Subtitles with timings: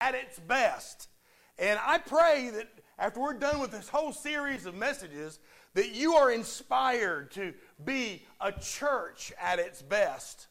[0.00, 1.08] at its best.
[1.58, 2.68] And I pray that
[2.98, 5.38] after we're done with this whole series of messages,
[5.74, 10.48] that you are inspired to be a church at its best.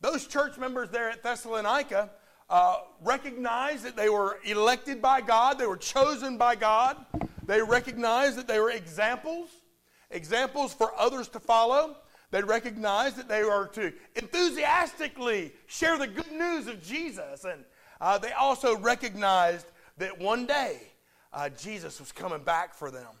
[0.00, 2.10] Those church members there at Thessalonica
[2.48, 6.96] uh, recognized that they were elected by God, they were chosen by God.
[7.44, 9.48] They recognized that they were examples,
[10.10, 11.96] examples for others to follow.
[12.30, 17.44] They recognized that they were to enthusiastically share the good news of Jesus.
[17.44, 17.64] And
[18.00, 19.66] uh, they also recognized
[19.98, 20.80] that one day
[21.32, 23.14] uh, Jesus was coming back for them.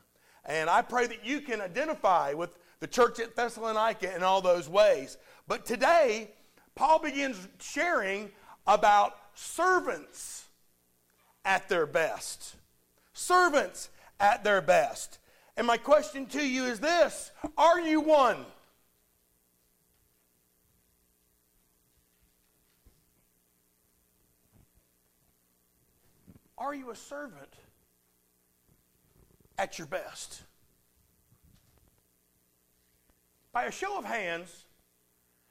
[0.44, 4.68] And I pray that you can identify with the church at Thessalonica in all those
[4.68, 5.18] ways.
[5.46, 6.30] But today,
[6.74, 8.30] Paul begins sharing
[8.66, 10.46] about servants
[11.44, 12.54] at their best.
[13.12, 15.18] Servants at their best.
[15.56, 18.44] And my question to you is this Are you one?
[26.58, 27.54] Are you a servant
[29.56, 30.42] at your best?
[33.52, 34.64] By a show of hands,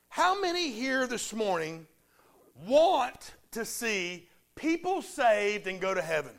[0.09, 1.87] how many here this morning
[2.67, 6.33] want to see people saved and go to heaven?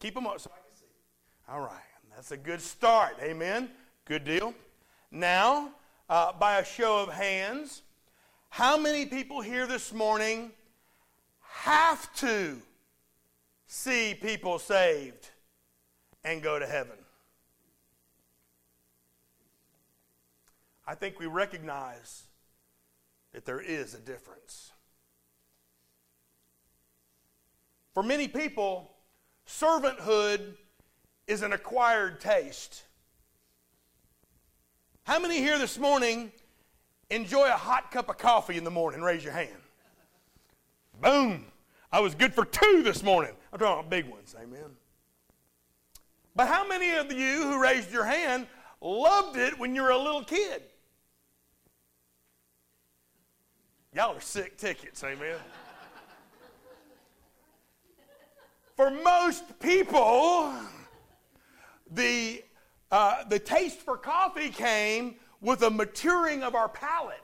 [0.00, 0.86] Keep them up so I can see.
[1.48, 1.80] All right,
[2.14, 3.18] that's a good start.
[3.22, 3.70] Amen.
[4.04, 4.52] Good deal.
[5.12, 5.70] Now,
[6.10, 7.82] uh, by a show of hands,
[8.48, 10.50] how many people here this morning
[11.40, 12.60] have to
[13.72, 15.30] see people saved
[16.24, 16.96] and go to heaven?
[20.86, 22.24] I think we recognize
[23.32, 24.72] that there is a difference.
[27.94, 28.90] For many people,
[29.46, 30.54] servanthood
[31.26, 32.84] is an acquired taste.
[35.04, 36.30] How many here this morning
[37.08, 39.00] enjoy a hot cup of coffee in the morning?
[39.00, 39.50] Raise your hand.
[41.00, 41.46] Boom.
[41.90, 43.32] I was good for two this morning.
[43.52, 44.76] I'm talking about big ones, amen.
[46.34, 48.46] But how many of you who raised your hand
[48.80, 50.62] loved it when you were a little kid?
[53.94, 55.36] Y'all are sick tickets, amen.
[58.74, 60.54] For most people,
[61.90, 62.42] the,
[62.90, 67.18] uh, the taste for coffee came with a maturing of our palate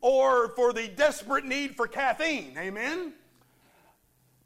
[0.00, 2.56] or for the desperate need for caffeine.
[2.56, 3.12] Amen?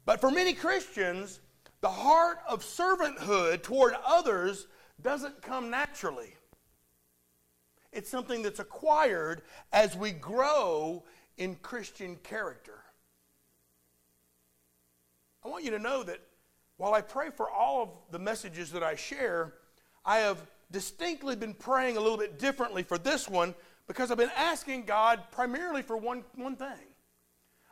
[0.05, 1.39] But for many Christians,
[1.81, 4.67] the heart of servanthood toward others
[5.01, 6.35] doesn't come naturally.
[7.91, 9.41] It's something that's acquired
[9.73, 11.03] as we grow
[11.37, 12.79] in Christian character.
[15.43, 16.19] I want you to know that
[16.77, 19.53] while I pray for all of the messages that I share,
[20.05, 20.39] I have
[20.71, 23.53] distinctly been praying a little bit differently for this one
[23.87, 26.87] because I've been asking God primarily for one, one thing.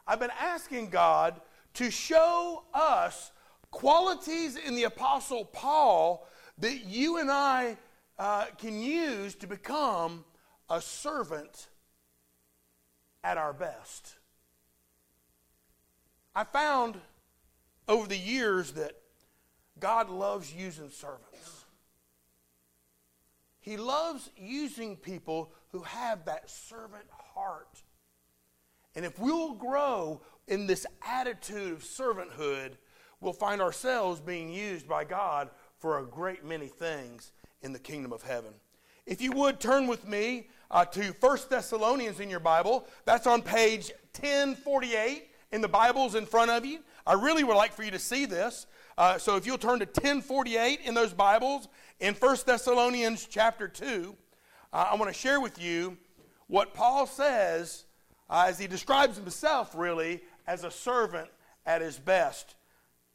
[0.05, 1.39] I've been asking God
[1.79, 3.31] to show us
[3.71, 7.77] qualities in the Apostle Paul that you and I
[8.17, 10.25] uh, can use to become
[10.69, 11.69] a servant
[13.23, 14.15] at our best.
[16.35, 16.97] I found
[17.87, 18.97] over the years that
[19.79, 21.63] God loves using servants.
[23.61, 27.83] He loves using people who have that servant heart.
[28.95, 30.19] And if we'll grow
[30.49, 32.71] in this attitude of servanthood,
[33.21, 38.11] we'll find ourselves being used by God for a great many things in the kingdom
[38.11, 38.51] of heaven.
[39.05, 43.41] If you would turn with me uh, to 1 Thessalonians in your Bible, that's on
[43.41, 46.79] page 1048 in the Bibles in front of you.
[47.05, 48.65] I really would like for you to see this.
[48.97, 51.67] Uh, so if you'll turn to 1048 in those Bibles
[51.99, 54.15] in 1 Thessalonians chapter 2,
[54.73, 55.97] uh, I want to share with you
[56.47, 57.85] what Paul says
[58.29, 61.29] uh, as he describes himself really as a servant
[61.67, 62.55] at his best.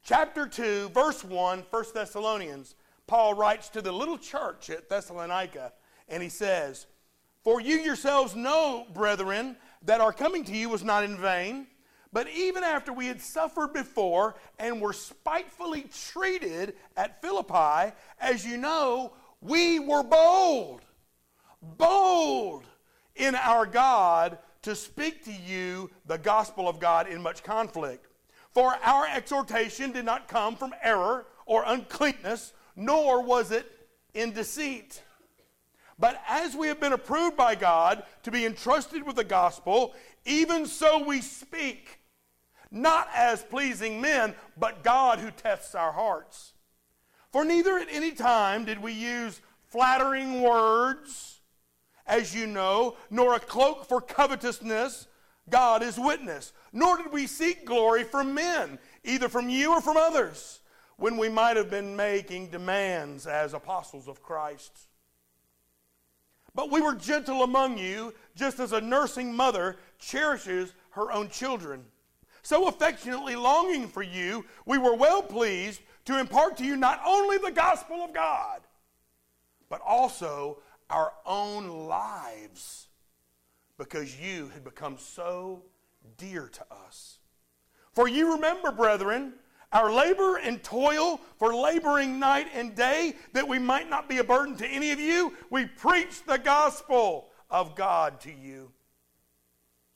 [0.04, 2.76] Chapter 2, verse 1, 1 Thessalonians,
[3.08, 5.72] Paul writes to the little church at Thessalonica,
[6.08, 6.86] and he says,
[7.42, 11.66] For you yourselves know, brethren, that our coming to you was not in vain.
[12.12, 18.56] But even after we had suffered before and were spitefully treated at Philippi, as you
[18.58, 20.82] know, we were bold,
[21.60, 22.62] bold
[23.16, 28.06] in our God to speak to you the gospel of God in much conflict.
[28.52, 33.70] For our exhortation did not come from error or uncleanness, nor was it
[34.14, 35.02] in deceit.
[35.98, 39.94] But as we have been approved by God to be entrusted with the gospel,
[40.24, 42.00] even so we speak
[42.70, 46.54] not as pleasing men, but God who tests our hearts.
[47.30, 51.33] For neither at any time did we use flattering words,
[52.06, 55.06] as you know, nor a cloak for covetousness.
[55.48, 56.52] God is witness.
[56.72, 60.60] Nor did we seek glory from men, either from you or from others,
[60.96, 64.88] when we might have been making demands as apostles of Christ.
[66.54, 71.84] But we were gentle among you, just as a nursing mother cherishes her own children.
[72.42, 77.38] So affectionately longing for you, we were well pleased to impart to you not only
[77.38, 78.60] the gospel of God,
[79.68, 80.58] but also
[80.94, 82.86] our own lives,
[83.78, 85.60] because you had become so
[86.16, 87.18] dear to us.
[87.94, 89.32] For you remember, brethren,
[89.72, 94.24] our labor and toil for laboring night and day, that we might not be a
[94.24, 95.34] burden to any of you.
[95.50, 98.70] We preach the gospel of God to you.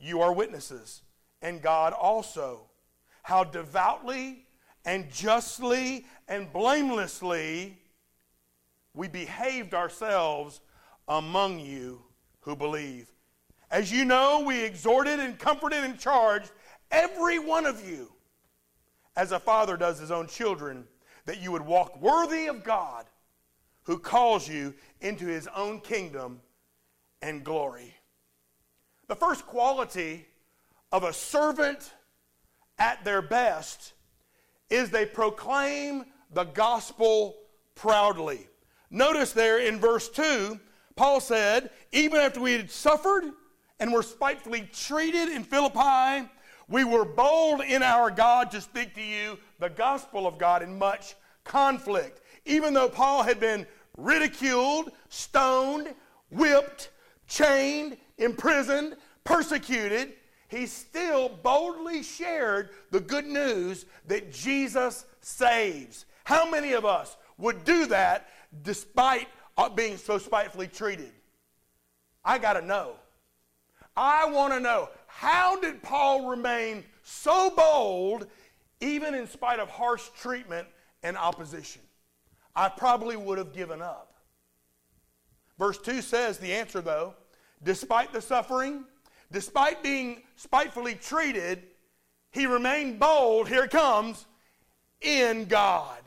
[0.01, 1.03] You are witnesses,
[1.41, 2.63] and God also,
[3.23, 4.47] how devoutly
[4.85, 7.79] and justly and blamelessly
[8.95, 10.61] we behaved ourselves
[11.09, 12.03] among you
[12.41, 13.11] who believe.
[13.71, 16.51] As you know, we exhorted and comforted and charged
[16.91, 18.13] every one of you,
[19.17, 20.87] as a father does his own children,
[21.27, 23.07] that you would walk worthy of God
[23.83, 26.41] who calls you into his own kingdom
[27.23, 27.95] and glory.
[29.09, 30.27] The first quality
[30.93, 31.93] of a servant
[32.79, 33.95] at their best
[34.71, 37.37] is they proclaim the gospel
[37.75, 38.47] proudly.
[38.91, 40.61] Notice there in verse 2,
[40.99, 43.23] Paul said, even after we had suffered
[43.79, 46.29] and were spitefully treated in Philippi,
[46.69, 50.77] we were bold in our God to speak to you the gospel of God in
[50.77, 51.15] much
[51.45, 52.21] conflict.
[52.47, 53.65] Even though Paul had been
[53.97, 55.95] ridiculed, stoned,
[56.33, 56.91] whipped,
[57.29, 60.15] chained, imprisoned, persecuted,
[60.49, 66.07] he still boldly shared the good news that Jesus saves.
[66.25, 68.29] How many of us would do that
[68.63, 69.29] despite
[69.59, 71.11] Uh, being so spitefully treated?
[72.25, 72.95] I got to know.
[73.97, 78.29] I want to know how did Paul remain so bold
[78.81, 80.69] even in spite of harsh treatment
[81.03, 81.83] and opposition?
[82.55, 84.15] I probably would have given up.
[85.59, 87.15] Verse 2 says the answer, though,
[87.65, 88.85] despite the suffering,
[89.33, 91.65] despite being spitefully treated,
[92.31, 94.27] he remained bold, here comes,
[95.01, 95.99] in God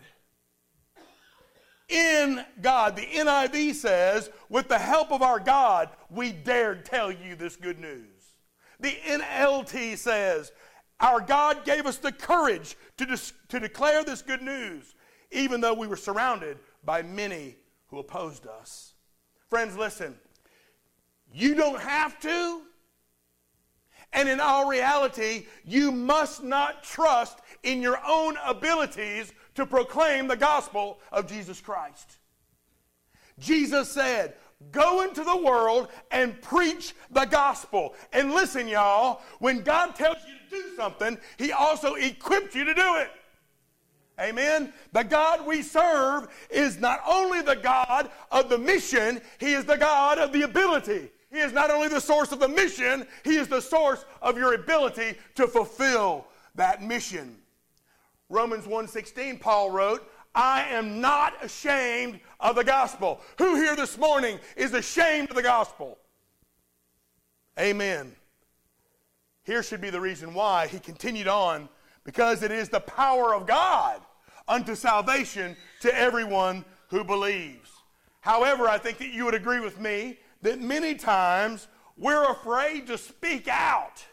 [1.92, 2.96] in God.
[2.96, 7.80] The NIV says, with the help of our God, we dared tell you this good
[7.80, 8.34] news.
[8.80, 10.52] The NLT says,
[11.00, 14.96] our God gave us the courage to, dis- to declare this good news,
[15.32, 17.56] even though we were surrounded by many
[17.88, 18.94] who opposed us.
[19.50, 20.16] Friends, listen,
[21.34, 22.62] you don't have to.
[24.14, 30.36] And in all reality, you must not trust in your own abilities to proclaim the
[30.36, 32.18] gospel of Jesus Christ.
[33.40, 34.36] Jesus said,
[34.72, 37.96] Go into the world and preach the gospel.
[38.14, 42.74] And listen, y'all, when God tells you to do something, He also equips you to
[42.74, 43.10] do it.
[44.20, 44.72] Amen.
[44.92, 49.78] The God we serve is not only the God of the mission, He is the
[49.78, 51.10] God of the ability.
[51.32, 54.54] He is not only the source of the mission, He is the source of your
[54.54, 57.38] ability to fulfill that mission.
[58.30, 63.22] Romans 1:16 Paul wrote, I am not ashamed of the gospel.
[63.38, 65.98] Who here this morning is ashamed of the gospel?
[67.60, 68.16] Amen.
[69.44, 71.68] Here should be the reason why he continued on
[72.06, 74.02] because it is the power of God
[74.48, 77.70] unto salvation to everyone who believes.
[78.22, 81.68] However, I think that you would agree with me that many times
[81.98, 84.06] we're afraid to speak out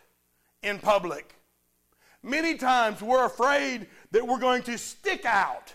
[0.63, 1.35] in public.
[2.23, 5.75] Many times we're afraid that we're going to stick out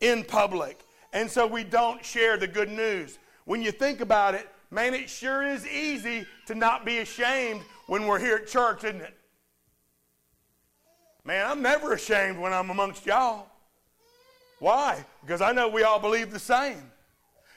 [0.00, 0.80] in public.
[1.12, 3.18] And so we don't share the good news.
[3.44, 8.06] When you think about it, man, it sure is easy to not be ashamed when
[8.06, 9.16] we're here at church, isn't it?
[11.24, 13.46] Man, I'm never ashamed when I'm amongst y'all.
[14.58, 15.04] Why?
[15.22, 16.90] Because I know we all believe the same.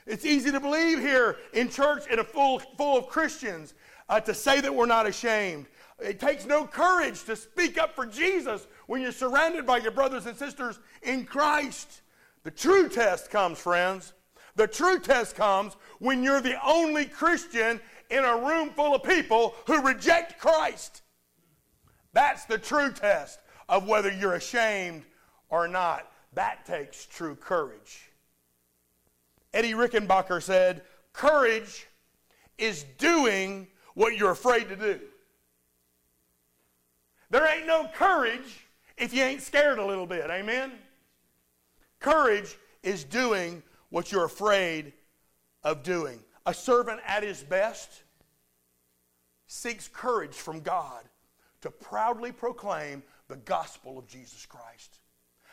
[0.06, 3.74] It's easy to believe here in church in a full, full of Christians
[4.08, 5.68] uh, to say that we're not ashamed.
[6.00, 10.26] It takes no courage to speak up for Jesus when you're surrounded by your brothers
[10.26, 12.02] and sisters in Christ.
[12.44, 14.14] The true test comes, friends.
[14.56, 17.80] The true test comes when you're the only Christian
[18.10, 21.02] in a room full of people who reject Christ.
[22.14, 25.04] That's the true test of whether you're ashamed
[25.50, 26.12] or not.
[26.34, 28.09] That takes true courage.
[29.54, 31.88] Eddie Rickenbacker said, Courage
[32.58, 35.00] is doing what you're afraid to do.
[37.30, 40.30] There ain't no courage if you ain't scared a little bit.
[40.30, 40.72] Amen?
[42.00, 44.94] Courage is doing what you're afraid
[45.64, 46.20] of doing.
[46.46, 48.04] A servant at his best
[49.48, 51.04] seeks courage from God
[51.62, 55.00] to proudly proclaim the gospel of Jesus Christ.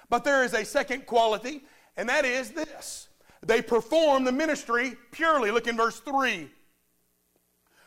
[0.09, 1.65] But there is a second quality,
[1.97, 3.09] and that is this
[3.47, 5.51] they perform the ministry purely.
[5.51, 6.51] Look in verse 3.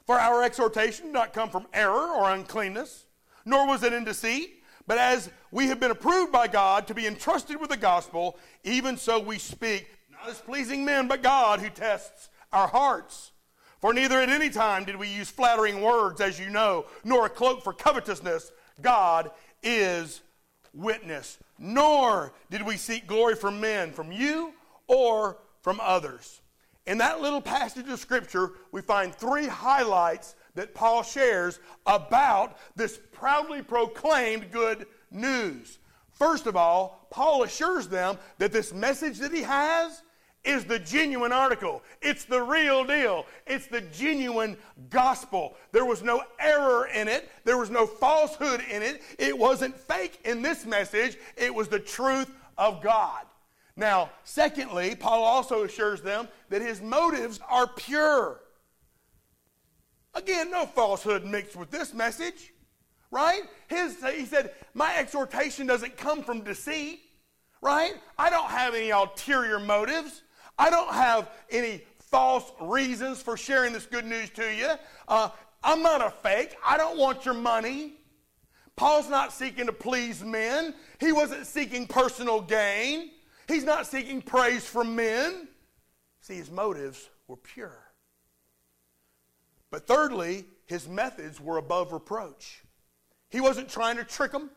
[0.06, 3.06] For our exhortation did not come from error or uncleanness,
[3.46, 7.06] nor was it in deceit, but as we have been approved by God to be
[7.06, 11.70] entrusted with the gospel, even so we speak, not as pleasing men, but God who
[11.70, 13.32] tests our hearts.
[13.80, 17.30] For neither at any time did we use flattering words, as you know, nor a
[17.30, 18.51] cloak for covetousness.
[18.82, 19.30] God
[19.62, 20.22] is
[20.74, 21.38] witness.
[21.60, 24.54] Nor did we seek glory from men, from you
[24.88, 26.42] or from others.
[26.86, 33.00] In that little passage of Scripture, we find three highlights that Paul shares about this
[33.12, 35.78] proudly proclaimed good news.
[36.12, 40.01] First of all, Paul assures them that this message that he has
[40.44, 41.84] is the genuine article.
[42.01, 43.25] It's the real deal.
[43.46, 44.58] It's the genuine
[44.89, 45.56] gospel.
[45.72, 49.01] There was no error in it, there was no falsehood in it.
[49.18, 53.25] It wasn't fake in this message, it was the truth of God.
[53.79, 58.41] Now, secondly, Paul also assures them that his motives are pure.
[60.13, 62.51] Again, no falsehood mixed with this message,
[63.09, 63.43] right?
[63.69, 67.00] His, he said, My exhortation doesn't come from deceit,
[67.62, 67.93] right?
[68.17, 70.24] I don't have any ulterior motives.
[70.57, 74.71] I don't have any false reasons for sharing this good news to you.
[75.07, 75.29] Uh,
[75.63, 76.53] I'm not a fake.
[76.67, 77.93] I don't want your money.
[78.75, 80.74] Paul's not seeking to please men.
[81.00, 83.12] He wasn't seeking personal gain.
[83.50, 85.48] He's not seeking praise from men.
[86.22, 87.84] See, his motives were pure.
[89.72, 92.62] But thirdly, his methods were above reproach.
[93.29, 94.51] He wasn't trying to trick them,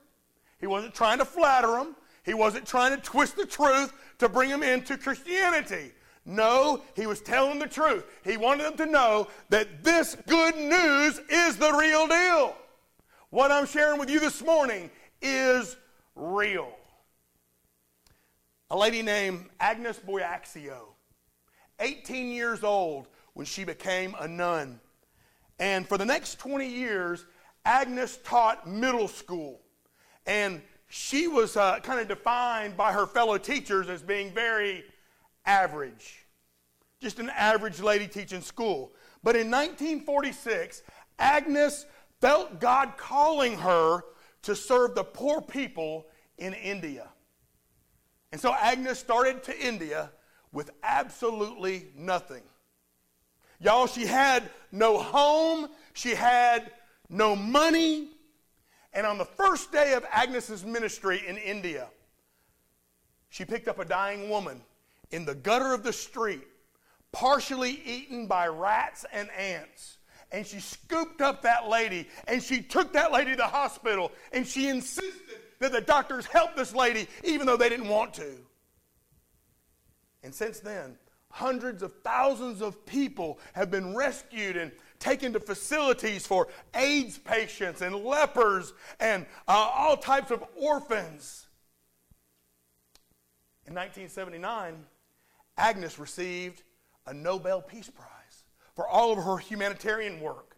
[0.61, 4.51] he wasn't trying to flatter them, he wasn't trying to twist the truth to bring
[4.51, 5.93] them into Christianity.
[6.27, 8.05] No, he was telling the truth.
[8.25, 12.55] He wanted them to know that this good news is the real deal.
[13.31, 14.91] What I'm sharing with you this morning
[15.23, 15.77] is
[16.15, 16.73] real.
[18.73, 20.79] A lady named Agnes Bojaxhiu,
[21.79, 24.81] 18 years old when she became a nun.
[25.59, 27.27] And for the next 20 years,
[27.67, 29.61] Agnes taught middle school.
[30.25, 34.85] And she was uh, kind of defined by her fellow teachers as being very
[35.45, 36.25] average,
[36.99, 38.95] just an average lady teaching school.
[39.23, 40.83] But in 1946,
[41.19, 41.85] Agnes
[42.23, 44.03] felt God calling her
[44.45, 46.07] to serve the poor people
[46.39, 47.12] in India.
[48.33, 50.11] And so Agnes started to India
[50.51, 52.43] with absolutely nothing.
[53.61, 56.73] Y'all, she had no home, she had
[57.09, 58.09] no money,
[58.95, 61.89] and on the first day of Agnes's ministry in India,
[63.29, 64.61] she picked up a dying woman
[65.11, 66.47] in the gutter of the street,
[67.13, 69.99] partially eaten by rats and ants.
[70.33, 74.47] And she scooped up that lady and she took that lady to the hospital and
[74.47, 78.37] she insisted that the doctors helped this lady even though they didn't want to.
[80.23, 80.97] And since then,
[81.31, 87.81] hundreds of thousands of people have been rescued and taken to facilities for AIDS patients
[87.81, 91.47] and lepers and uh, all types of orphans.
[93.67, 94.85] In 1979,
[95.57, 96.63] Agnes received
[97.07, 100.57] a Nobel Peace Prize for all of her humanitarian work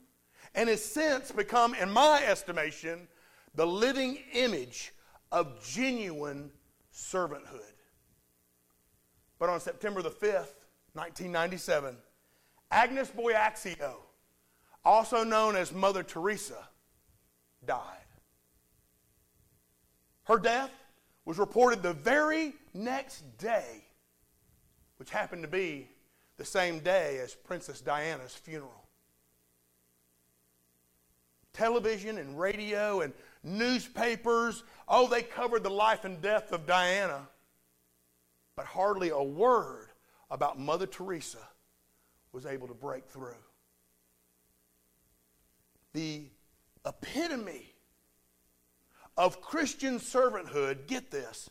[0.54, 3.06] and has since become, in my estimation,
[3.54, 4.93] the living image
[5.34, 6.52] of genuine
[6.94, 7.74] servanthood.
[9.40, 10.54] But on September the 5th,
[10.94, 11.96] 1997,
[12.70, 13.94] Agnes Bojaxhiu
[14.84, 16.68] also known as Mother Teresa,
[17.66, 17.80] died.
[20.24, 20.70] Her death
[21.24, 23.82] was reported the very next day,
[24.98, 25.88] which happened to be
[26.36, 28.84] the same day as Princess Diana's funeral.
[31.52, 33.12] Television and radio and
[33.44, 37.28] newspapers, oh, they covered the life and death of Diana,
[38.56, 39.88] but hardly a word
[40.30, 41.38] about Mother Teresa
[42.32, 43.36] was able to break through
[45.94, 46.24] the
[46.84, 47.72] epitome
[49.16, 51.48] of Christian servanthood, get this,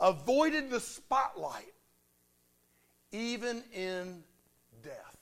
[0.00, 1.74] avoided the spotlight
[3.12, 4.24] even in
[4.82, 5.18] death.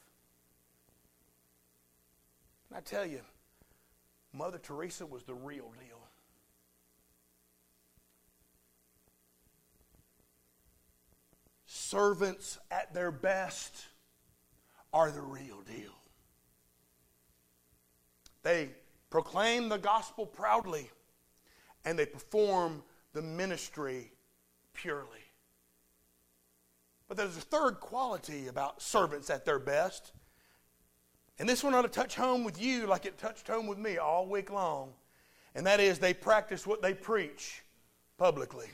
[2.68, 3.20] And I tell you,
[4.32, 5.99] Mother Teresa was the real deal.
[11.90, 13.74] Servants at their best
[14.92, 15.90] are the real deal.
[18.44, 18.68] They
[19.10, 20.88] proclaim the gospel proudly
[21.84, 24.12] and they perform the ministry
[24.72, 25.24] purely.
[27.08, 30.12] But there's a third quality about servants at their best.
[31.40, 33.98] And this one ought to touch home with you like it touched home with me
[33.98, 34.92] all week long.
[35.56, 37.64] And that is, they practice what they preach
[38.16, 38.68] publicly.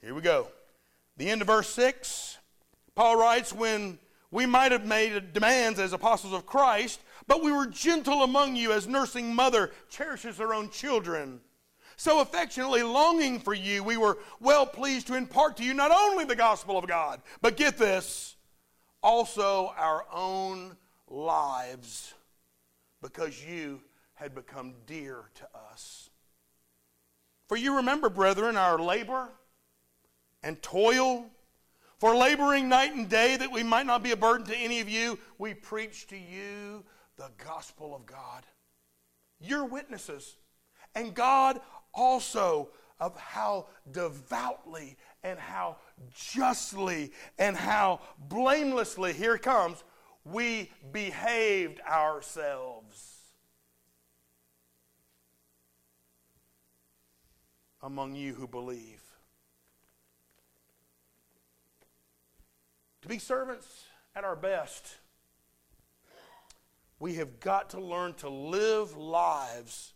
[0.00, 0.48] Here we go.
[1.16, 2.38] The end of verse 6,
[2.94, 3.98] Paul writes, When
[4.30, 8.72] we might have made demands as apostles of Christ, but we were gentle among you
[8.72, 11.40] as nursing mother cherishes her own children.
[11.96, 16.24] So affectionately longing for you, we were well pleased to impart to you not only
[16.24, 18.34] the gospel of God, but get this,
[19.02, 20.76] also our own
[21.08, 22.14] lives,
[23.00, 23.80] because you
[24.14, 26.10] had become dear to us.
[27.48, 29.28] For you remember, brethren, our labor
[30.44, 31.24] and toil,
[31.98, 34.88] for laboring night and day that we might not be a burden to any of
[34.88, 36.84] you, we preach to you
[37.16, 38.44] the gospel of God.
[39.40, 40.36] You're witnesses.
[40.94, 41.60] And God
[41.94, 42.68] also
[43.00, 45.76] of how devoutly and how
[46.14, 49.82] justly and how blamelessly, here comes,
[50.24, 53.18] we behaved ourselves
[57.82, 59.03] among you who believe.
[63.04, 63.84] To be servants
[64.16, 64.96] at our best,
[66.98, 69.92] we have got to learn to live lives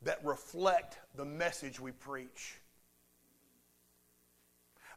[0.00, 2.54] that reflect the message we preach.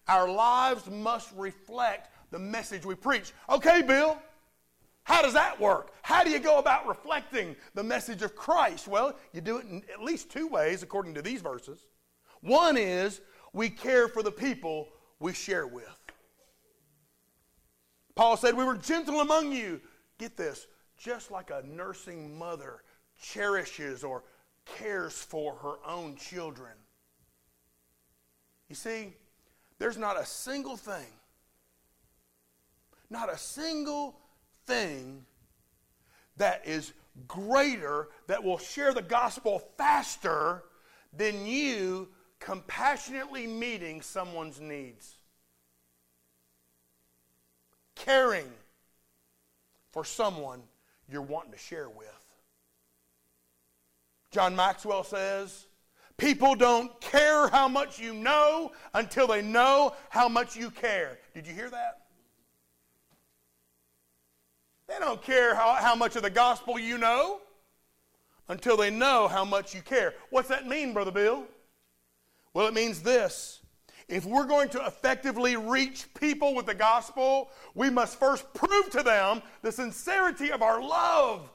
[0.08, 3.34] Our lives must reflect the message we preach.
[3.50, 4.18] Okay, Bill,
[5.04, 5.92] how does that work?
[6.02, 8.88] How do you go about reflecting the message of Christ?
[8.88, 11.88] Well, you do it in at least two ways, according to these verses.
[12.40, 13.20] One is
[13.52, 14.88] we care for the people
[15.20, 15.99] we share with.
[18.20, 19.80] Paul said, We were gentle among you.
[20.18, 22.84] Get this, just like a nursing mother
[23.18, 24.26] cherishes or
[24.66, 26.74] cares for her own children.
[28.68, 29.14] You see,
[29.78, 31.08] there's not a single thing,
[33.10, 34.20] not a single
[34.68, 35.26] thing
[36.36, 36.92] that is
[37.26, 40.66] greater, that will share the gospel faster
[41.16, 42.10] than you
[42.42, 45.19] compassionately meeting someone's needs.
[48.00, 48.50] Caring
[49.92, 50.62] for someone
[51.12, 52.08] you're wanting to share with.
[54.32, 55.68] John Maxwell says,
[56.18, 61.18] People don't care how much you know until they know how much you care.
[61.34, 62.02] Did you hear that?
[64.90, 67.40] They don't care how, how much of the gospel you know
[68.50, 70.14] until they know how much you care.
[70.30, 71.46] What's that mean, Brother Bill?
[72.54, 73.59] Well, it means this.
[74.10, 79.04] If we're going to effectively reach people with the gospel, we must first prove to
[79.04, 81.48] them the sincerity of our love.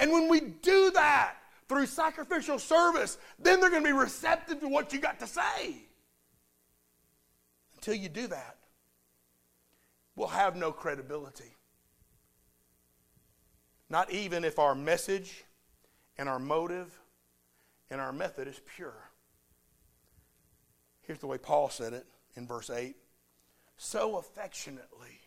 [0.00, 1.36] And when we do that
[1.68, 5.76] through sacrificial service, then they're going to be receptive to what you got to say.
[7.76, 8.56] Until you do that,
[10.16, 11.54] we'll have no credibility.
[13.88, 15.44] Not even if our message
[16.18, 16.98] and our motive
[17.90, 19.09] and our method is pure.
[21.10, 22.94] Here's the way Paul said it in verse 8
[23.76, 25.18] so affectionately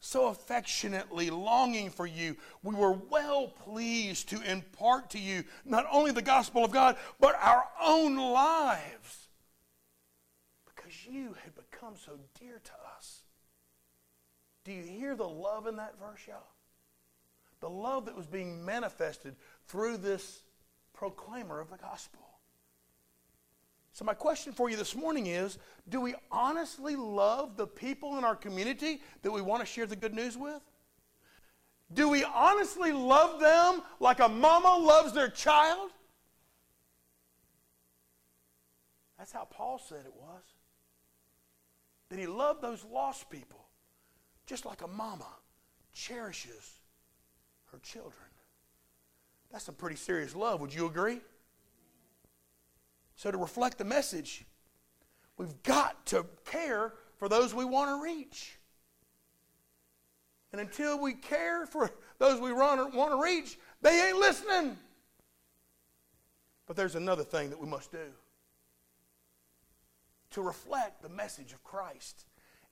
[0.00, 2.36] so affectionately longing for you.
[2.62, 7.38] We were well pleased to impart to you not only the gospel of God, but
[7.40, 9.28] our own lives.
[10.66, 13.22] Because you had become so dear to us.
[14.66, 16.52] Do you hear the love in that verse, y'all?
[17.60, 19.36] The love that was being manifested
[19.68, 20.42] through this
[20.92, 22.28] proclaimer of the gospel.
[23.98, 25.58] So, my question for you this morning is
[25.88, 29.96] Do we honestly love the people in our community that we want to share the
[29.96, 30.62] good news with?
[31.92, 35.90] Do we honestly love them like a mama loves their child?
[39.18, 40.44] That's how Paul said it was.
[42.10, 43.66] That he loved those lost people
[44.46, 45.26] just like a mama
[45.92, 46.70] cherishes
[47.72, 48.30] her children.
[49.50, 50.60] That's a pretty serious love.
[50.60, 51.20] Would you agree?
[53.18, 54.46] So, to reflect the message,
[55.38, 58.60] we've got to care for those we want to reach.
[60.52, 64.78] And until we care for those we want to reach, they ain't listening.
[66.68, 68.12] But there's another thing that we must do
[70.30, 72.24] to reflect the message of Christ,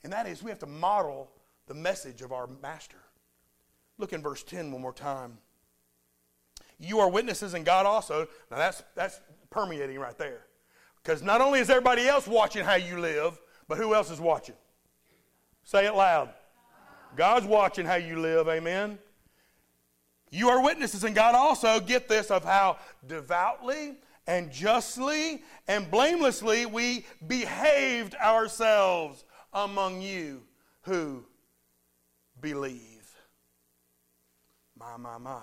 [0.04, 1.28] and that is we have to model
[1.66, 3.02] the message of our Master.
[3.98, 5.38] Look in verse 10 one more time.
[6.78, 8.28] You are witnesses, and God also.
[8.50, 10.46] Now that's, that's permeating right there.
[11.02, 14.56] Because not only is everybody else watching how you live, but who else is watching?
[15.64, 16.30] Say it loud.
[17.16, 18.98] God's watching how you live, amen?
[20.30, 26.66] You are witnesses, and God also, get this, of how devoutly and justly and blamelessly
[26.66, 30.42] we behaved ourselves among you
[30.82, 31.24] who
[32.40, 32.80] believe.
[34.78, 35.42] My, my, my.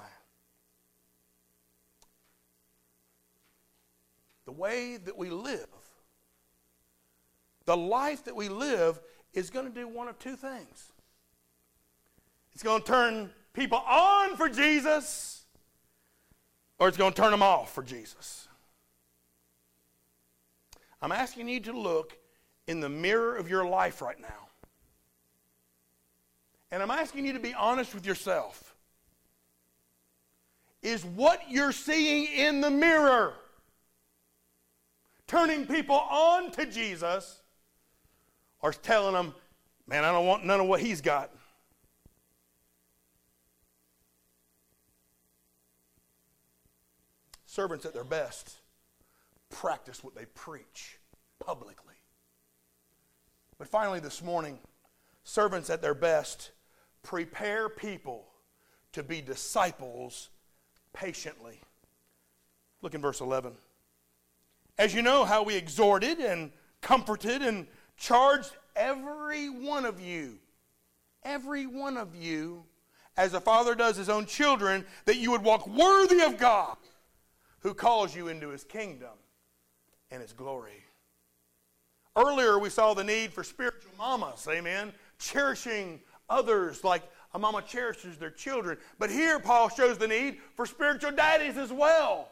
[4.45, 5.67] The way that we live,
[7.65, 8.99] the life that we live,
[9.33, 10.91] is going to do one of two things.
[12.53, 15.45] It's going to turn people on for Jesus,
[16.79, 18.47] or it's going to turn them off for Jesus.
[21.01, 22.17] I'm asking you to look
[22.67, 24.27] in the mirror of your life right now.
[26.71, 28.75] And I'm asking you to be honest with yourself.
[30.81, 33.35] Is what you're seeing in the mirror
[35.33, 37.41] turning people on to Jesus
[38.61, 39.33] or telling them,
[39.87, 41.31] man, I don't want none of what he's got?
[47.47, 48.57] Servants at their best
[49.49, 50.99] practice what they preach
[51.39, 51.95] publicly.
[53.57, 54.59] But finally, this morning,
[55.23, 56.51] servants at their best
[57.01, 58.27] prepare people
[58.91, 60.29] to be disciples
[60.93, 61.59] patiently.
[62.83, 63.53] Look in verse 11.
[64.77, 70.39] As you know how we exhorted and comforted and charged every one of you,
[71.23, 72.63] every one of you,
[73.15, 76.77] as a father does his own children, that you would walk worthy of God
[77.59, 79.13] who calls you into his kingdom
[80.11, 80.83] and his glory.
[82.15, 88.17] Earlier, we saw the need for spiritual mamas, amen, cherishing others like a mama cherishes
[88.17, 88.77] their children.
[88.99, 92.29] But here, Paul shows the need for spiritual daddies as well.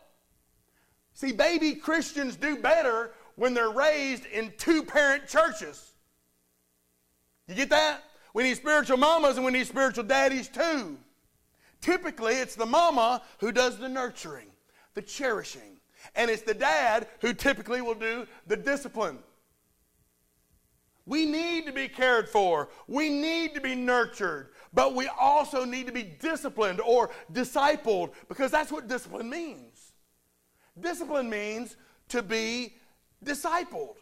[1.13, 5.93] See, baby Christians do better when they're raised in two parent churches.
[7.47, 8.03] You get that?
[8.33, 10.97] We need spiritual mamas and we need spiritual daddies too.
[11.81, 14.51] Typically, it's the mama who does the nurturing
[14.93, 15.77] the cherishing.
[16.15, 19.19] And it's the dad who typically will do the discipline.
[21.05, 22.69] We need to be cared for.
[22.87, 24.49] We need to be nurtured.
[24.73, 29.70] But we also need to be disciplined or discipled because that's what discipline means.
[30.79, 31.75] Discipline means
[32.09, 32.75] to be
[33.23, 33.95] discipled.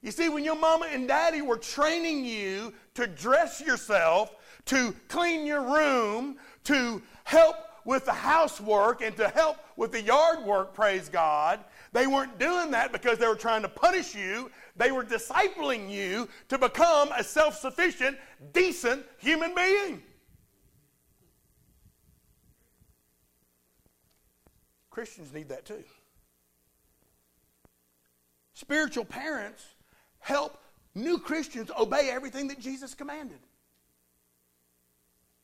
[0.00, 4.34] You see, when your mama and daddy were training you to dress yourself,
[4.66, 10.44] to clean your room, to help with the housework and to help with the yard
[10.44, 11.60] work, praise God.
[11.92, 14.50] They weren't doing that because they were trying to punish you.
[14.76, 18.18] They were discipling you to become a self sufficient,
[18.52, 20.02] decent human being.
[24.98, 25.84] Christians need that too.
[28.54, 29.64] Spiritual parents
[30.18, 30.60] help
[30.92, 33.38] new Christians obey everything that Jesus commanded.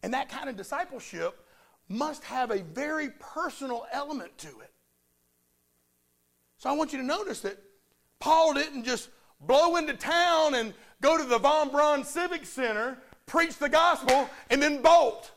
[0.02, 1.38] And that kind of discipleship
[1.88, 4.72] must have a very personal element to it.
[6.58, 7.56] So I want you to notice that
[8.18, 9.08] Paul didn't just
[9.40, 14.60] blow into town and go to the Von Braun Civic Center, preach the gospel, and
[14.60, 15.30] then bolt.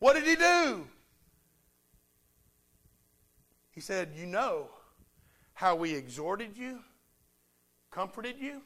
[0.00, 0.88] What did he do?
[3.74, 4.68] He said, You know
[5.52, 6.80] how we exhorted you,
[7.90, 8.62] comforted you,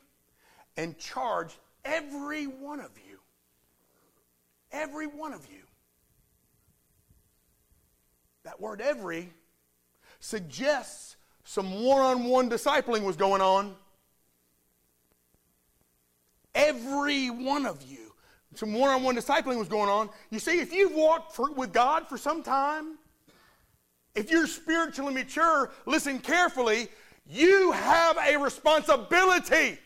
[0.76, 3.18] and charged every one of you
[4.70, 5.62] Every one of you.
[8.44, 9.30] That word every
[10.20, 13.74] suggests some one on one discipling was going on.
[16.54, 18.12] Every one of you.
[18.54, 20.10] Some one on one discipling was going on.
[20.30, 22.97] You see, if you've walked for, with God for some time,
[24.14, 26.88] if you're spiritually mature, listen carefully,
[27.26, 29.78] you have a responsibility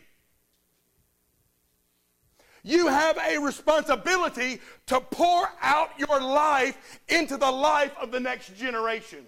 [2.64, 8.56] you have a responsibility to pour out your life into the life of the next
[8.56, 9.26] generation.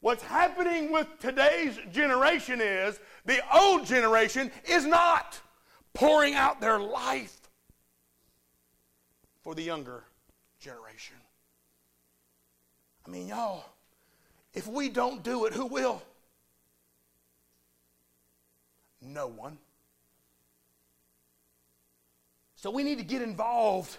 [0.00, 5.38] What's happening with today's generation is the old generation is not
[5.92, 7.36] pouring out their life
[9.42, 10.04] for the younger
[10.60, 11.16] generation.
[13.08, 13.64] I mean, y'all,
[14.52, 16.02] if we don't do it, who will?
[19.00, 19.56] No one.
[22.56, 23.96] So we need to get involved.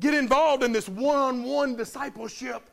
[0.00, 2.68] Get involved in this one on one discipleship.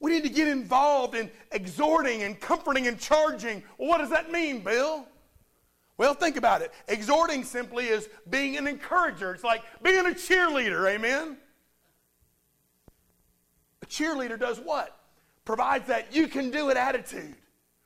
[0.00, 3.62] We need to get involved in exhorting and comforting and charging.
[3.78, 5.06] Well, what does that mean, Bill?
[5.98, 6.72] Well, think about it.
[6.88, 9.34] Exhorting simply is being an encourager.
[9.34, 11.36] It's like being a cheerleader, amen?
[13.90, 14.96] Cheerleader does what?
[15.44, 17.34] Provides that you can do it attitude.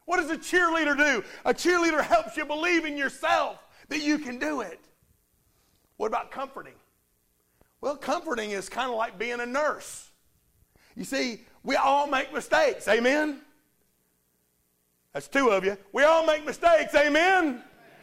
[0.05, 1.25] What does a cheerleader do?
[1.45, 4.81] A cheerleader helps you believe in yourself that you can do it.
[5.97, 6.75] What about comforting?
[7.81, 10.11] Well, comforting is kind of like being a nurse.
[10.95, 13.41] You see, we all make mistakes, amen?
[15.13, 15.77] That's two of you.
[15.93, 17.63] We all make mistakes, amen?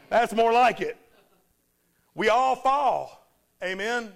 [0.10, 0.98] That's more like it.
[2.16, 3.28] We all fall,
[3.64, 4.12] amen?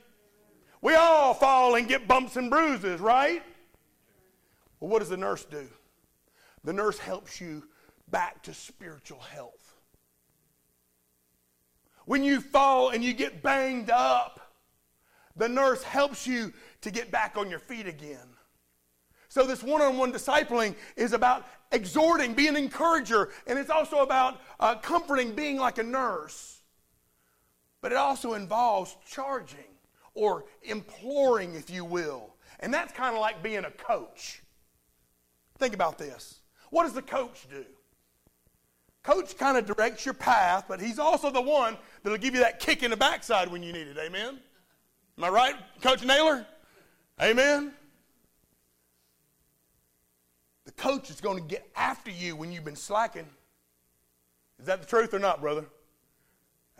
[0.82, 3.44] We all fall and get bumps and bruises, right?
[4.80, 5.68] Well, what does the nurse do?
[6.64, 7.64] The nurse helps you
[8.10, 9.76] back to spiritual health.
[12.06, 14.54] When you fall and you get banged up,
[15.36, 18.28] the nurse helps you to get back on your feet again.
[19.28, 23.98] So, this one on one discipling is about exhorting, being an encourager, and it's also
[23.98, 26.62] about uh, comforting, being like a nurse.
[27.82, 29.76] But it also involves charging
[30.14, 32.36] or imploring, if you will.
[32.62, 34.42] And that's kind of like being a coach.
[35.58, 36.40] Think about this.
[36.70, 37.66] What does the coach do?
[39.04, 42.60] Coach kind of directs your path, but he's also the one that'll give you that
[42.60, 43.98] kick in the backside when you need it.
[44.00, 44.40] Amen?
[45.18, 46.46] Am I right, Coach Naylor?
[47.22, 47.72] Amen?
[50.66, 53.28] The coach is going to get after you when you've been slacking.
[54.60, 55.66] Is that the truth or not, brother?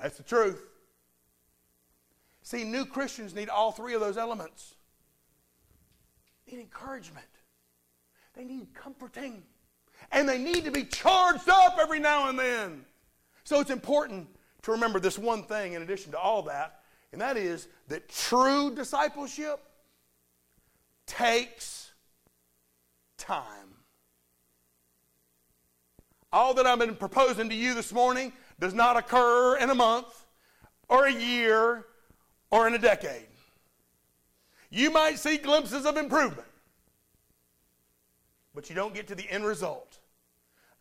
[0.02, 0.62] That's the truth.
[2.42, 4.76] See, new Christians need all three of those elements.
[6.52, 7.26] Need encouragement.
[8.36, 9.44] They need comforting.
[10.12, 12.86] And they need to be charged up every now and then.
[13.44, 14.28] So it's important
[14.64, 18.74] to remember this one thing in addition to all that, and that is that true
[18.74, 19.60] discipleship
[21.06, 21.92] takes
[23.18, 23.46] time.
[26.34, 30.26] All that I've been proposing to you this morning does not occur in a month
[30.90, 31.86] or a year
[32.52, 33.28] or in a decade.
[34.70, 36.48] You might see glimpses of improvement,
[38.56, 40.00] but you don't get to the end result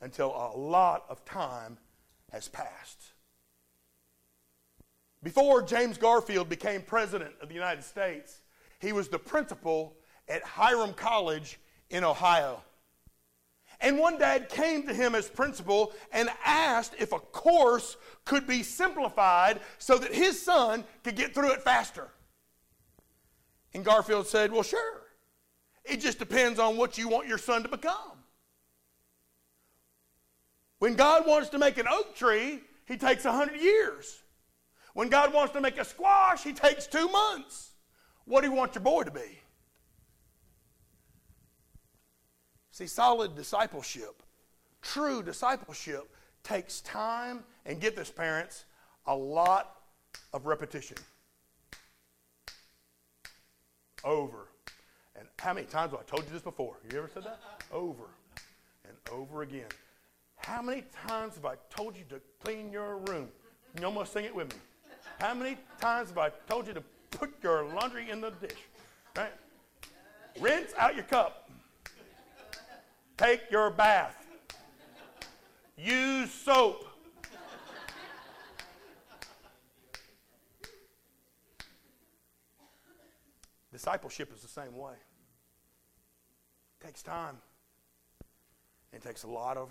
[0.01, 1.77] until a lot of time
[2.33, 3.13] has passed.
[5.23, 8.41] Before James Garfield became president of the United States,
[8.79, 9.97] he was the principal
[10.29, 11.59] at Hiram College
[11.91, 12.63] in Ohio.
[13.81, 18.63] And one dad came to him as principal and asked if a course could be
[18.63, 22.09] simplified so that his son could get through it faster.
[23.73, 25.04] And Garfield said, Well, sure.
[25.85, 28.13] It just depends on what you want your son to become.
[30.79, 34.23] When God wants to make an oak tree, he takes 100 years.
[34.95, 37.73] When God wants to make a squash, he takes two months.
[38.25, 39.41] What do you want your boy to be?
[42.71, 44.23] See, solid discipleship,
[44.83, 46.11] true discipleship,
[46.43, 48.65] takes time, and get this, parents,
[49.07, 49.77] a lot
[50.33, 50.97] of repetition.
[54.03, 54.49] Over.
[55.17, 56.77] And how many times have I told you this before?
[56.91, 57.41] You ever said that?
[57.73, 58.05] Over
[58.87, 59.69] and over again.
[60.37, 63.29] How many times have I told you to clean your room?
[63.79, 64.61] You almost sing it with me.
[65.19, 68.59] How many times have I told you to put your laundry in the dish?
[69.17, 69.33] Right?
[70.41, 71.51] Rinse out your cup.
[73.17, 74.27] Take your bath.
[75.77, 76.87] Use soap.
[83.75, 84.93] Discipleship is the same way.
[86.81, 87.39] It takes time.
[88.93, 89.69] It takes a lot of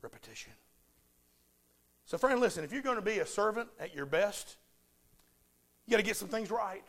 [0.00, 0.52] repetition.
[2.06, 4.56] So, friend, listen, if you're going to be a servant at your best,
[5.84, 6.84] you got to get some things right.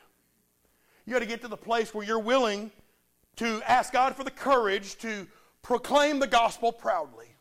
[1.05, 2.71] You got to get to the place where you're willing
[3.35, 5.27] to ask God for the courage to
[5.61, 7.35] proclaim the gospel proudly,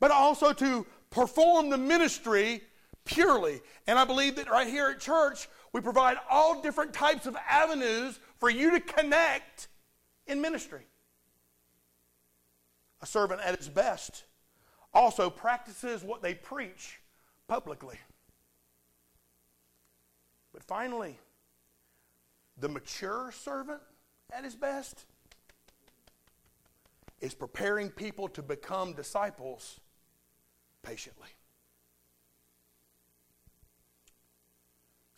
[0.00, 2.62] but also to perform the ministry
[3.04, 3.60] purely.
[3.86, 8.18] And I believe that right here at church, we provide all different types of avenues
[8.38, 9.68] for you to connect
[10.26, 10.86] in ministry.
[13.00, 14.24] A servant at its best
[14.94, 17.00] also practices what they preach
[17.46, 17.98] publicly.
[20.52, 21.18] But finally,
[22.58, 23.80] the mature servant
[24.32, 25.04] at his best
[27.20, 29.80] is preparing people to become disciples
[30.82, 31.28] patiently.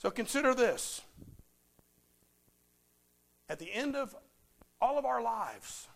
[0.01, 1.03] So consider this.
[3.51, 4.17] At the end of
[4.81, 5.89] all of our lives,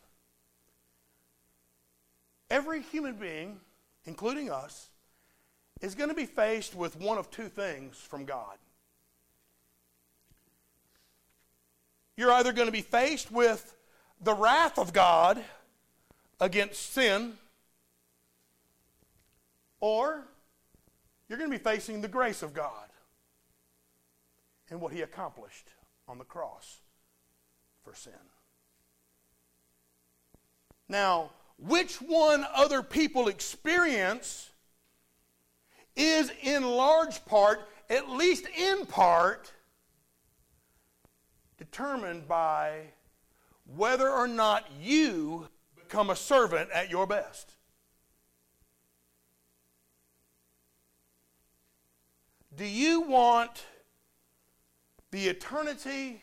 [2.50, 3.60] every human being,
[4.04, 4.90] including us,
[5.80, 8.58] is going to be faced with one of two things from God.
[12.18, 13.74] You're either going to be faced with
[14.20, 15.42] the wrath of God
[16.40, 17.38] against sin,
[19.80, 20.24] or
[21.26, 22.90] you're going to be facing the grace of God
[24.70, 25.70] and what He accomplished
[26.09, 26.79] on the cross
[27.83, 28.12] for sin.
[30.88, 34.50] Now, which one other people experience
[35.96, 39.53] is in large part, at least in part,
[41.57, 42.81] determined by
[43.64, 47.53] whether or not you become a servant at your best.
[52.57, 53.64] Do you want
[55.14, 56.20] the eternity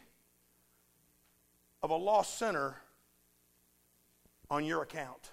[1.82, 2.76] of a lost sinner
[4.50, 5.32] on your account.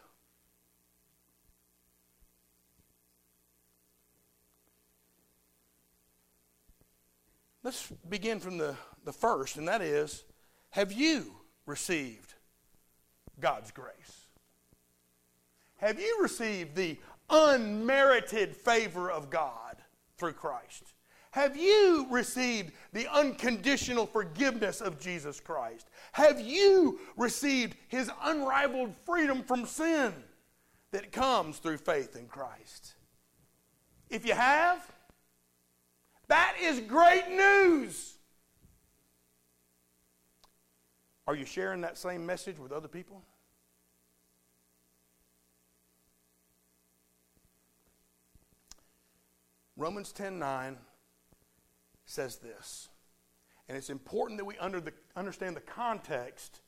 [7.65, 10.23] Let's begin from the, the first, and that is
[10.71, 11.35] Have you
[11.67, 12.35] received
[13.41, 14.29] God's grace?
[15.79, 16.97] Have you received the
[17.29, 19.79] unmerited favor of God
[20.17, 20.95] through Christ?
[21.33, 25.89] Have you received the unconditional forgiveness of Jesus Christ?
[26.13, 30.15] Have you received his unrivaled freedom from sin
[30.91, 32.95] that comes through faith in Christ?
[34.09, 34.81] If you have,
[36.29, 38.15] that is great news.
[41.27, 43.23] Are you sharing that same message with other people?
[49.77, 50.77] Romans 10 9
[52.09, 52.89] says this.
[53.69, 56.61] And it's important that we under the, understand the context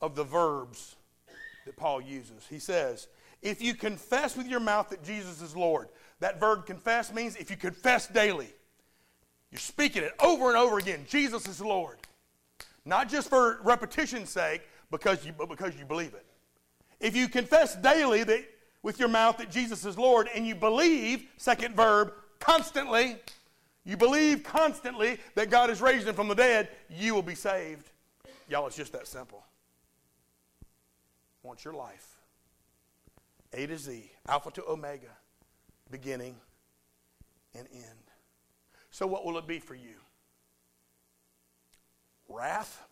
[0.00, 0.96] of the verbs
[1.64, 2.46] that Paul uses.
[2.48, 3.08] He says,
[3.40, 5.88] If you confess with your mouth that Jesus is Lord,
[6.20, 8.48] that verb confess means if you confess daily,
[9.50, 11.96] you're speaking it over and over again Jesus is Lord.
[12.84, 16.26] Not just for repetition's sake, because you, but because you believe it.
[17.00, 18.44] If you confess daily that
[18.82, 23.16] with your mouth that Jesus is Lord and you believe, second verb, constantly,
[23.84, 27.90] you believe constantly that God is raising him from the dead, you will be saved.
[28.48, 29.44] Y'all, it's just that simple.
[31.42, 32.16] Want your life.
[33.52, 35.16] A to Z, Alpha to Omega,
[35.90, 36.36] beginning
[37.54, 38.10] and end.
[38.90, 39.96] So, what will it be for you?
[42.28, 42.82] Wrath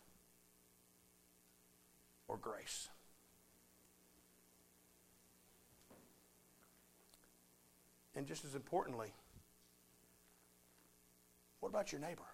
[2.29, 2.89] or grace?
[8.15, 9.13] And just as importantly,
[11.63, 12.25] what about your neighbor?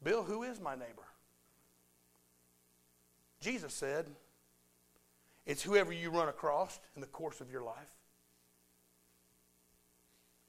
[0.00, 1.02] Bill, who is my neighbor?
[3.40, 4.06] Jesus said,
[5.44, 7.90] it's whoever you run across in the course of your life.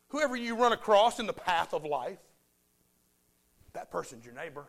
[0.10, 2.20] Whoever you run across in the path of life,
[3.74, 4.66] that person's your neighbor.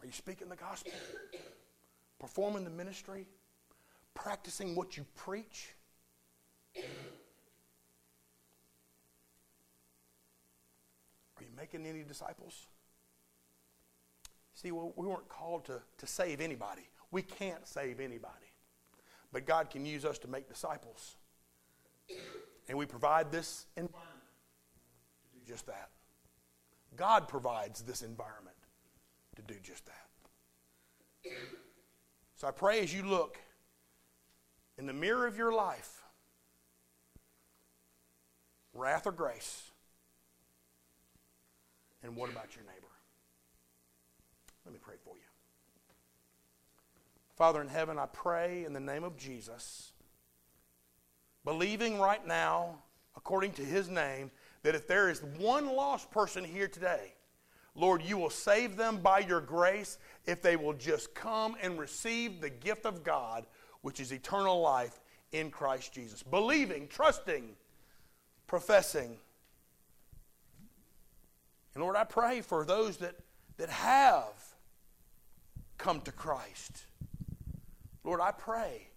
[0.00, 0.92] Are you speaking the gospel?
[2.18, 3.26] Performing the ministry?
[4.14, 5.74] Practicing what you preach?
[11.38, 12.66] Are you making any disciples?
[14.54, 16.88] See, well, we weren't called to, to save anybody.
[17.10, 18.34] We can't save anybody.
[19.32, 21.16] But God can use us to make disciples.
[22.68, 24.08] And we provide this environment
[25.22, 25.90] to do just that.
[26.96, 28.56] God provides this environment
[29.36, 31.32] to do just that.
[32.36, 33.38] So I pray as you look
[34.78, 35.99] in the mirror of your life,
[38.80, 39.70] Wrath or grace?
[42.02, 42.86] And what about your neighbor?
[44.64, 45.22] Let me pray for you.
[47.36, 49.92] Father in heaven, I pray in the name of Jesus,
[51.44, 52.78] believing right now,
[53.16, 54.30] according to his name,
[54.62, 57.12] that if there is one lost person here today,
[57.74, 62.40] Lord, you will save them by your grace if they will just come and receive
[62.40, 63.44] the gift of God,
[63.82, 65.00] which is eternal life
[65.32, 66.22] in Christ Jesus.
[66.22, 67.56] Believing, trusting,
[68.50, 69.16] professing.
[71.72, 73.14] And Lord, I pray for those that,
[73.58, 74.34] that have
[75.78, 76.82] come to Christ.
[78.02, 78.88] Lord, I pray,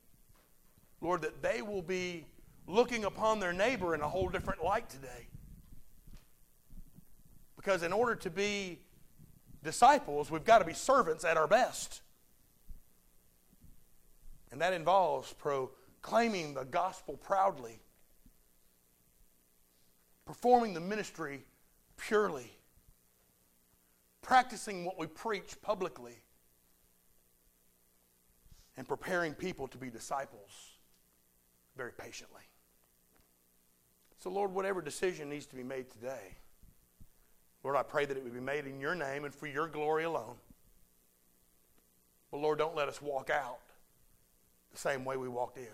[1.01, 2.25] Lord, that they will be
[2.67, 5.27] looking upon their neighbor in a whole different light today.
[7.55, 8.79] Because in order to be
[9.63, 12.01] disciples, we've got to be servants at our best.
[14.51, 17.82] And that involves proclaiming the gospel proudly
[20.25, 21.45] performing the ministry
[21.97, 22.51] purely,
[24.21, 26.15] practicing what we preach publicly,
[28.77, 30.71] and preparing people to be disciples
[31.77, 32.41] very patiently.
[34.17, 36.37] So, Lord, whatever decision needs to be made today,
[37.63, 40.03] Lord, I pray that it would be made in your name and for your glory
[40.05, 40.35] alone.
[42.31, 43.59] But, Lord, don't let us walk out
[44.71, 45.67] the same way we walked in.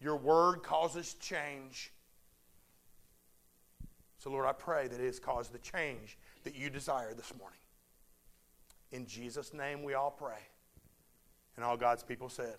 [0.00, 1.92] Your word causes change.
[4.20, 7.58] So, Lord, I pray that it has caused the change that you desire this morning.
[8.92, 10.42] In Jesus' name we all pray.
[11.56, 12.56] And all God's people said,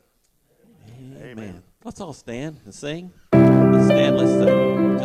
[0.98, 1.22] Amen.
[1.24, 1.64] Amen.
[1.84, 3.12] Let's all stand and sing.
[3.32, 4.71] Let's stand, let's sing.